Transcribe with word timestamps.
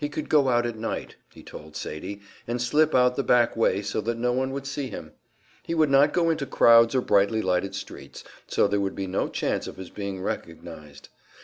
He 0.03 0.09
could 0.09 0.29
go 0.29 0.49
out 0.49 0.65
at 0.65 0.79
night, 0.79 1.15
he 1.31 1.43
told 1.43 1.75
Sadie, 1.75 2.21
and 2.47 2.59
slip 2.59 2.95
out 2.95 3.15
the 3.15 3.21
back 3.23 3.55
way, 3.55 3.83
so 3.83 4.01
that 4.01 4.17
no 4.17 4.33
one 4.33 4.49
would 4.49 4.65
see 4.65 4.87
him; 4.87 5.11
he 5.61 5.75
would 5.75 5.91
not 5.91 6.11
go 6.11 6.31
into 6.31 6.47
crowds 6.47 6.95
or 6.95 7.01
brightly 7.01 7.43
lighted 7.43 7.75
streets, 7.75 8.23
so 8.47 8.67
there 8.67 8.81
would 8.81 8.95
be 8.95 9.05
no 9.05 9.27
chance 9.29 9.67
of 9.67 9.77
his 9.77 9.91
being 9.91 10.19
recognized. 10.19 11.09